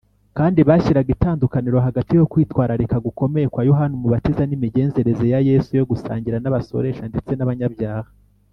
kandi 0.37 0.59
bashyiraga 0.69 1.09
itandukaniro 1.15 1.77
hagati 1.87 2.11
yo 2.19 2.27
kwitwararika 2.31 2.95
gukomeye 3.05 3.45
kwa 3.53 3.61
yohana 3.69 3.93
umubatiza 3.95 4.43
n’imigenzereze 4.45 5.25
ya 5.33 5.39
yesu 5.49 5.69
yo 5.79 5.87
gusangira 5.91 6.37
n’abasoresha 6.39 7.03
ndetse 7.11 7.31
n’abanyabyaha 7.35 8.09